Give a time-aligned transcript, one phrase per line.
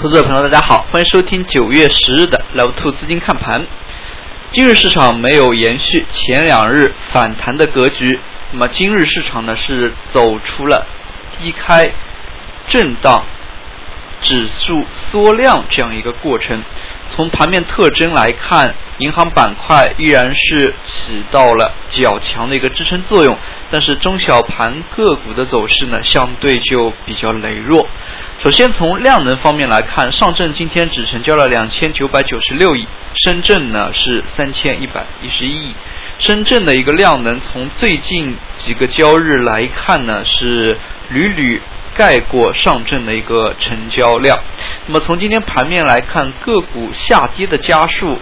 [0.00, 3.66] 投资者朋友，大家好，欢迎收听九月十日的 Live Two 资金看盘。
[4.52, 8.20] 今日市场没有延续前两日反弹的格局，
[8.52, 10.86] 那么今日市场呢是走出了
[11.36, 11.84] 低开
[12.68, 13.24] 震荡、
[14.22, 16.62] 指数缩量这样一个过程。
[17.16, 23.36] 从盘面特征来看，银行板块依然是起到了较强的一个支撑作用，
[23.72, 27.88] 但是中小盘个股的走势呢，相对就比较羸弱。
[28.42, 32.86] 首先从量能方面来看，上证今天只成交了两千九百九十六亿，
[33.22, 35.74] 深圳呢是三千一百一十一亿。
[36.20, 40.78] 深圳的一个量能，从最近几个交易日来看呢，是
[41.10, 41.62] 屡屡。
[41.96, 44.38] 盖过上证的一个成交量。
[44.86, 48.16] 那么从今天盘面来看，个股下跌的家数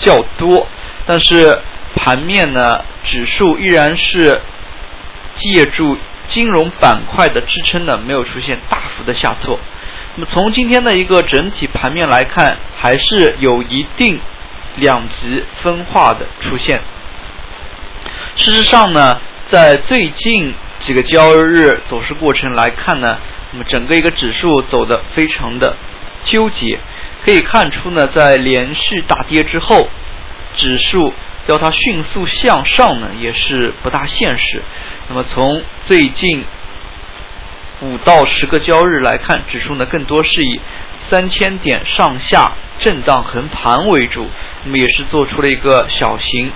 [0.00, 0.68] 较多，
[1.06, 1.58] 但是
[1.96, 4.38] 盘面呢，指数依然是
[5.40, 5.96] 借助
[6.32, 9.58] 金融板块的支撑呢，没有出现大幅的下挫。
[10.16, 14.20] 那么从今天的一个整体盘面来看，还是有一定
[14.76, 16.80] 两极分化的出现。
[18.36, 20.54] 事实上呢，在最近。
[20.84, 23.16] 几个交易日走势过程来看呢，
[23.52, 25.76] 那么整个一个指数走的非常的
[26.24, 26.80] 纠结，
[27.24, 29.88] 可以看出呢，在连续大跌之后，
[30.56, 31.14] 指数
[31.46, 34.60] 要它迅速向上呢，也是不大现实。
[35.14, 36.42] 那么从最近
[37.82, 40.58] 五到十个交易日来看，指数呢更多是以
[41.10, 44.26] 三千点上下震荡横盘为主，
[44.64, 46.50] 那么也是做出了一个小型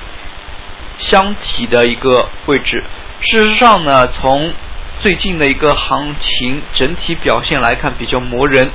[0.98, 2.82] 箱体的一个位置。
[3.20, 4.54] 事实上呢，从
[5.00, 8.70] 最近的一个行情整体表现来看，比较磨人。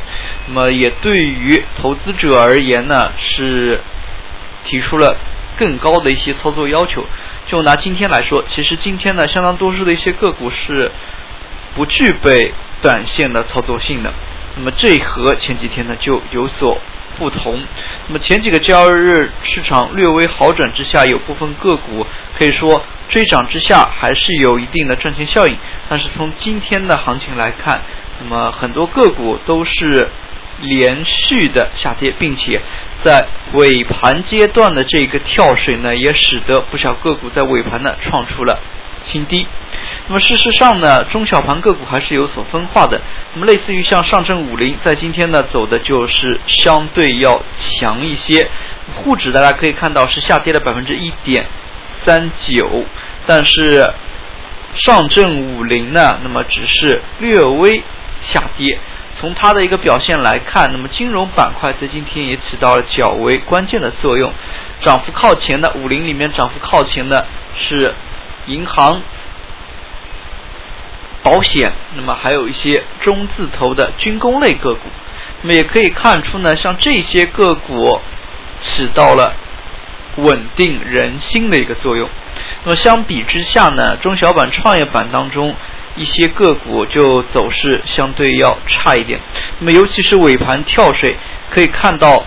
[0.46, 3.82] 那么也对于投资者而言呢，是
[4.64, 5.18] 提出了
[5.58, 7.04] 更高的一些操作要求。
[7.52, 10.90] 就拿今天来说，其实今天呢，相当多数的一些个股是
[11.76, 14.14] 不具备短线的操作性的。
[14.56, 16.80] 那么这和前几天呢就有所
[17.18, 17.62] 不同。
[18.08, 22.08] 那么前几个交易日市场略微好转之下，有部分个股
[22.40, 22.82] 可以说。
[23.10, 25.58] 追涨之下还是有一定的赚钱效应，
[25.90, 27.82] 但是从今天的行情来看，
[28.22, 30.10] 那么很多个股都是
[30.62, 32.62] 连续的下跌，并且
[33.04, 38.60] 在尾盘阶段的这个跳水呢，也使得不少个股在尾盘呢创出了
[39.12, 39.48] 新低。
[40.08, 43.02] 那么事实上呢，中小盘个股还是有所分化的。
[43.34, 48.50] 那么类似于像上证五零，在今天呢走的就是相对要强一些，
[48.96, 51.46] 沪指大家可以看到是下跌了百分之一点。
[52.06, 52.84] 三九，
[53.28, 53.88] 但是
[54.76, 57.84] 上证五零呢，那么只是略微
[58.34, 58.78] 下跌。
[59.22, 64.34] 从它的一个表现来看，那么金融板块在今天也起到了较为关键的作用。
[64.82, 67.94] 涨幅靠前的五零里面，涨幅靠前的是
[68.48, 69.02] 银行、
[71.24, 74.82] 保险，那么还有一些中字头的军工类个股。
[75.44, 78.02] 那么也可以看出呢，像这些个股
[78.62, 79.36] 起到了。
[80.18, 82.10] 稳定人心的一个作用。
[82.66, 85.56] 那么相比之下呢，中小板、创业板当中
[85.96, 89.20] 一些个股就走势相对要差一点。
[89.60, 91.18] 那么尤其是尾盘跳水，
[91.50, 92.26] 可以看到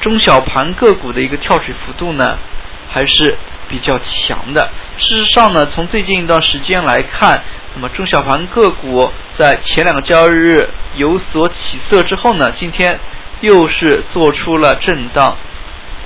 [0.00, 2.38] 中小盘个股的一个跳水幅度呢
[2.90, 3.36] 还是
[3.68, 4.70] 比较强的。
[4.98, 7.42] 事实上呢，从最近一段时间来看，
[7.74, 13.00] 那么中小盘个股在前两个交易日有所起色之后呢，今天
[13.40, 15.36] 又是做出了震荡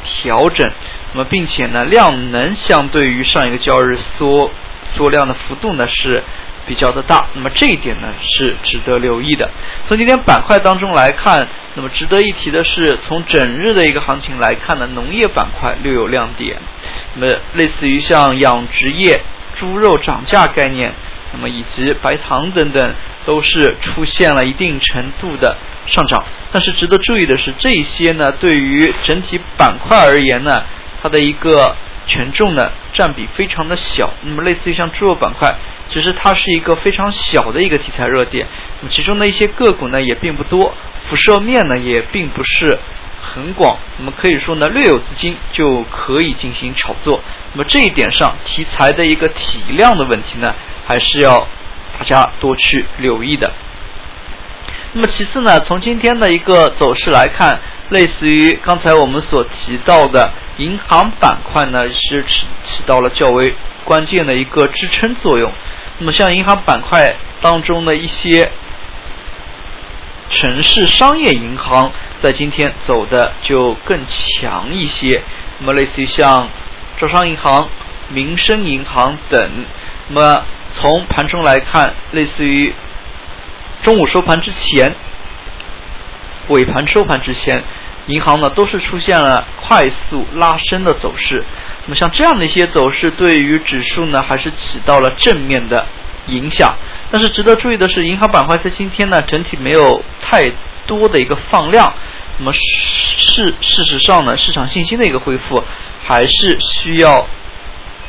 [0.05, 0.71] 调整。
[1.13, 4.51] 那么，并且呢，量能相对于上一个交易日缩
[4.95, 6.23] 缩量的幅度呢是
[6.67, 7.27] 比较的大。
[7.35, 9.51] 那么这一点呢是值得留意的。
[9.89, 16.57] 从今天板块当中来看，那么值得一提的是，从整日的一个行情来看呢，农业板块略有亮点。
[17.15, 19.21] 那么类似于像养殖业、
[19.59, 20.93] 猪肉涨价概念，
[21.33, 22.95] 那么以及白糖等等，
[23.25, 25.57] 都是出现了一定程度的
[25.87, 26.25] 上涨。
[26.53, 30.63] 但是值得注意的是，这些呢对于整体板块而言呢。
[31.03, 31.77] 它的一个
[32.09, 35.55] 权重呢占比非常的小，那么类似于像猪肉板块，
[35.97, 38.47] 其实它是一个非常小的一个题材热点，
[38.83, 40.75] 那么其中的一些个股呢也并不多，
[41.09, 42.79] 辐射面呢也并不是
[43.23, 47.23] 很广，那么可以说呢略有资金就可以进行炒作，
[47.55, 50.55] 那么这一点上题材的一个体量的问题呢
[50.85, 51.49] 还是要
[51.99, 53.51] 大家多去留意的。
[54.93, 57.59] 那么其次呢，从今天的一个走势来看，
[57.89, 60.31] 类似于刚才我们所提到的。
[60.59, 63.55] 银行板块呢是起起到了较为
[63.85, 65.53] 关键的一个支撑作用。
[65.99, 68.51] 那么像银行板块当中的一些
[70.29, 75.23] 城市商业银行，在今天走的就更强一些。
[75.59, 76.51] 那么类似于像
[76.99, 77.69] 招商银行、
[78.11, 79.65] 民生银行等。
[80.09, 80.45] 那么
[80.75, 82.75] 从盘中来看，类似于
[83.83, 84.95] 中午收盘之前，
[86.49, 87.65] 尾盘收盘之前，
[88.07, 91.43] 银行呢都是出现了快速拉升的走势。
[91.87, 95.87] 那么像这样的一些走势，对于指数呢还是起到了正面的
[96.27, 96.77] 影响。
[97.11, 100.45] 但是值得注意的是，银行板块在今天呢整体没有太
[100.87, 101.93] 多的一个放量。
[102.39, 105.65] 那么事事实上呢，市场信心的一个恢复
[106.05, 107.29] 还是需要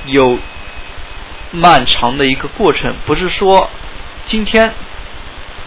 [0.07, 0.37] 有
[1.51, 3.69] 漫长的一个过程，不是说
[4.27, 4.73] 今天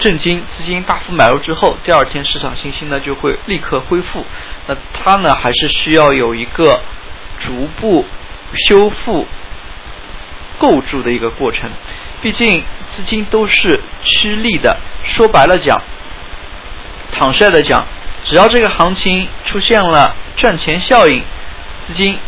[0.01, 4.27] 震惊资金大幅买入之后，第二天市场信心呢就会立刻恢复。
[4.67, 6.83] 那它呢还是需要有一个
[7.41, 8.05] 逐步
[8.69, 9.27] 修复
[10.59, 11.71] 构筑的一个过程。
[12.23, 12.63] 毕竟
[12.97, 15.83] 资金都是趋利的，说白了讲，
[17.13, 17.87] 坦率的讲。
[18.25, 21.23] 只要这个行情出现了赚钱效应，
[21.89, 22.19] 资金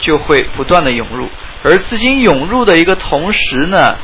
[0.00, 1.28] 就会不断的涌入，
[1.64, 3.98] 而资金涌入的一个同时呢，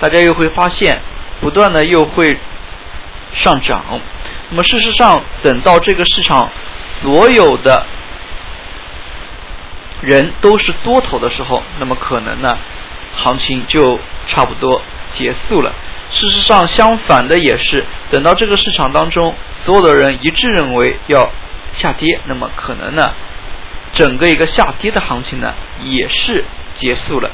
[0.00, 1.00] 大家又会发现
[1.40, 2.38] 不断的又会
[3.34, 4.00] 上涨。
[4.50, 6.48] 那么事实上，等到这个市场
[7.02, 7.84] 所有的
[10.02, 12.58] 人都是多头的时候，那么可能呢，
[13.16, 14.82] 行情就差不多
[15.16, 15.72] 结束了。
[16.10, 19.34] 事实上，相反的也是，等到这个市场当中，
[19.64, 21.30] 所有的人一致认为要
[21.78, 23.14] 下跌，那么可能呢，
[23.94, 25.54] 整个一个下跌的行情呢，
[25.84, 26.44] 也是
[26.78, 27.30] 结束了。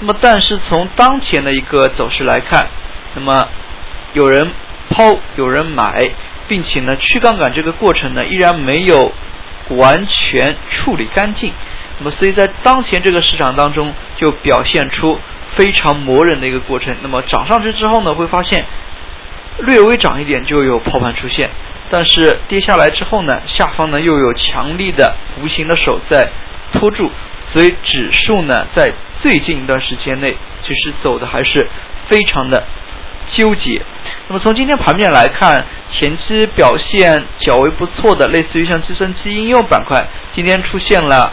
[0.00, 2.68] 那么，但是从当前的一个走势来看，
[3.14, 3.48] 那么
[4.14, 4.50] 有人
[4.90, 5.92] 抛，有人买，
[6.48, 9.12] 并且呢，去杠杆这个过程呢，依然没有
[9.68, 11.52] 完全处理干净。
[12.02, 15.18] 那么，所以在当前这个市场当中，就表现出。
[15.54, 16.96] 非常磨人的一个过程。
[17.02, 18.64] 那么涨上去之后呢，会发现
[19.58, 21.50] 略微涨一点就有抛盘出现，
[21.90, 26.26] 但是跌下来之后呢，下方呢又有强力的无形的手在
[26.72, 27.10] 拖住，
[27.52, 28.90] 所以指数呢在
[29.20, 31.68] 最近一段时间内其实走的还是
[32.08, 32.64] 非常的
[33.34, 33.82] 纠结。
[34.28, 41.30] 那么从今天盘面来看，前期表现较为不错的，类似于像计算机应用板块，今天出现了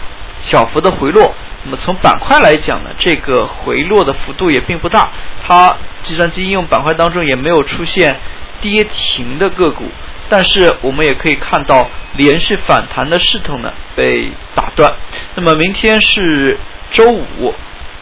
[0.50, 1.34] 小幅的回落。
[1.66, 5.12] 那么从板块来讲呢，这个回落的幅度也并不大，
[5.46, 5.76] 它
[6.06, 8.18] 计算机应用板块当中也没有出现
[8.62, 9.84] 跌停的个股，
[10.30, 14.90] 但是我们也可以看到连续反弹的势头呢被打断。
[15.36, 16.58] 那么明天是
[16.94, 17.54] 周五，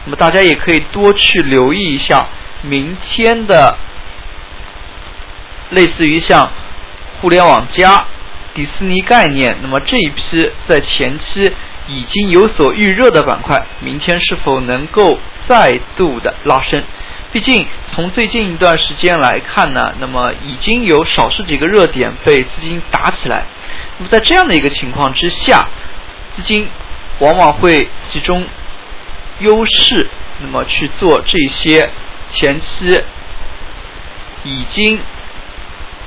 [0.04, 2.28] 那么大家也可以多去留意一下
[2.62, 3.76] 明天的
[5.70, 6.48] 类似于像
[7.20, 8.06] 互联网加、
[8.54, 11.52] 迪士尼概念，那么这一批在前期。
[11.88, 15.18] 已经有所预热的板块，明天是否能够
[15.48, 16.84] 再度的拉升？
[17.32, 23.44] 毕竟从最近一段时间来看呢，那么已经有少数几个热点被资金打起来。
[23.98, 25.68] 那么在这样的一个情况之下，
[26.36, 26.68] 资金
[27.18, 28.46] 往往会集中
[29.40, 30.08] 优势，
[30.40, 31.90] 那么去做这些
[32.34, 33.02] 前期
[34.44, 35.00] 已经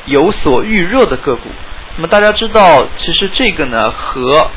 [0.05, 1.49] 有所预热的个股。
[1.97, 4.49] 那么大家知道，其实这个呢和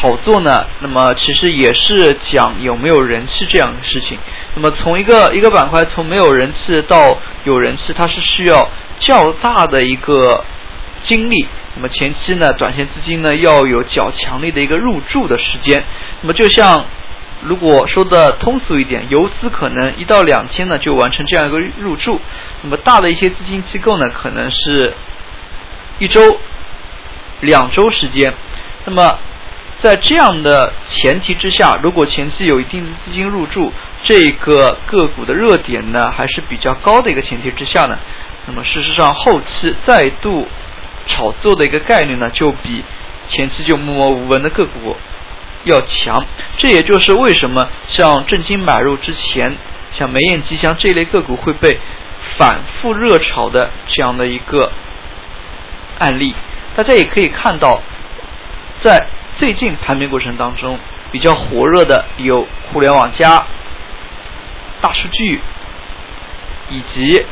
[0.00, 4.16] 炒作呢，那么其实也是讲有没有人气这样的事情。
[4.54, 8.66] 那么从一个一个板块从没有人气到有人气，它是需要
[8.98, 10.42] 较大的一个
[11.06, 11.46] 精力。
[11.76, 15.84] 那么前期呢，短线资金呢要有较强力的一个入驻的时间。
[16.22, 16.86] 那么就像
[17.42, 22.18] 如果说的通俗一点，游资可能一到两天呢就完成这样一个入驻。
[22.62, 24.94] 那么大的一些资金机构呢，可能是
[25.98, 26.20] 一周、
[27.40, 28.32] 两周时间。
[28.86, 29.18] 那么
[29.82, 33.72] 在这样的前提之下，如果前期有一定资金入驻，
[34.04, 37.98] 这个个股的热点呢还是比较高的一个前提之下呢，
[38.46, 40.46] 那么事实上后期再度
[41.06, 42.84] 炒作的一个概率呢就比
[43.30, 44.96] 前期就默默无闻的个股
[45.64, 46.26] 要强。
[46.58, 49.56] 这也就是为什么像正金买入之前，
[49.98, 51.78] 像梅雁吉祥这类个股会被
[52.38, 54.70] 反复热炒的这样的一个
[55.98, 56.34] 案例。
[56.76, 57.82] 大家也可以看到，
[58.82, 59.06] 在
[59.40, 60.78] 最近盘面过程当中
[61.10, 63.42] 比较火热的有互联网加、
[64.82, 65.40] 大数据，
[66.68, 67.24] 以及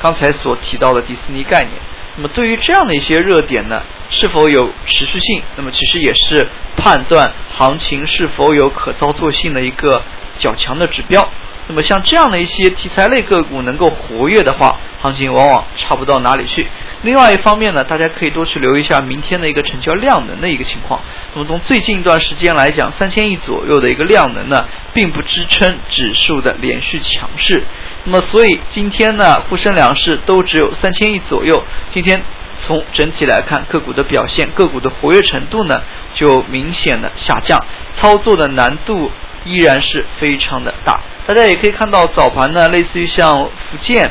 [0.00, 1.72] 刚才所提到的迪士尼概念。
[2.14, 5.42] 那么对于这样的一些热点呢，是否有持续性？
[5.56, 7.28] 那么其实也是判断
[7.58, 10.04] 行情是否有可操作性的一个
[10.38, 11.28] 较强的指标。
[11.66, 16.66] 那么像这样的一些题材类个股能够活跃的话，行情往往差不到哪里去。
[17.02, 21.00] 另外一方面呢，大家可以多去留意一下明天的一个成交量能的一个情况。
[21.34, 27.64] 那么从最近一段时间来讲，三千亿左右的一个量能呢，并不支撑指数的连续强势。
[28.04, 31.64] 那么所以今天呢，沪深两市都只有三千亿左右。
[31.94, 32.22] 今天
[32.66, 35.82] 从整体来看，个股的表现、个股的活跃程度呢，
[36.14, 37.58] 就明显的下降，
[38.00, 39.10] 操作的难度
[39.44, 41.00] 依然是非常的大。
[41.26, 44.10] 大家也可以看到早盘呢，类似于像福建、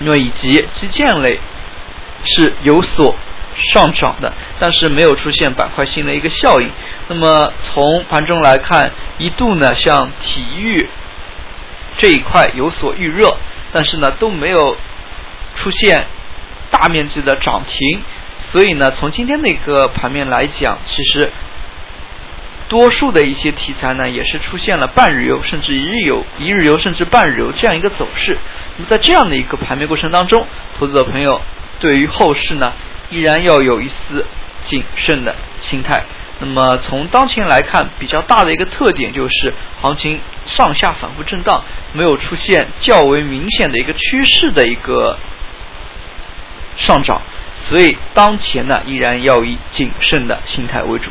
[0.00, 1.40] 那么以及基建类
[2.24, 3.16] 是有所
[3.72, 6.70] 上涨的，但是没有出现板块性的一个效应。
[7.08, 10.88] 那么从盘中来看，一度呢像体育
[11.98, 13.36] 这一块有所预热，
[13.72, 14.76] 但是呢都没有
[15.56, 16.06] 出现
[16.70, 18.02] 大面积的涨停。
[18.52, 21.30] 所以呢，从今天的一个盘面来讲，其实
[22.68, 28.36] 多数的一些题材呢，也是出现了半日游，甚至一日游、一日游甚至半日游这样一个走势。
[28.76, 30.46] 那么在这样的一个盘面过程当中，
[30.78, 31.40] 投资者朋友
[31.80, 32.72] 对于后市呢，
[33.10, 34.26] 依然要有一丝
[34.68, 35.34] 谨慎的
[35.70, 36.04] 心态。
[36.40, 45.18] 那么从当前来看，比较大的一个特点就是行情上下反复震荡，没有出现较为明显的一个趋势的一个
[46.76, 47.22] 上涨。
[47.68, 51.10] 所以当前呢，依然要以谨慎的心态为主。